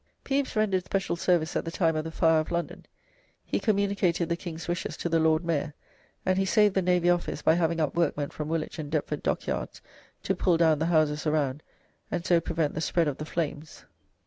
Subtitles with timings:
[0.23, 2.87] Pepys rendered special service at the time of the Fire of London.
[3.45, 5.75] He communicated the king's wishes to the Lord Mayor,
[6.25, 9.79] and he saved the Navy Office by having up workmen from Woolwich and Deptford Dockyards
[10.23, 11.61] to pull down the houses around,
[12.09, 13.85] and so prevent the spread of the flames.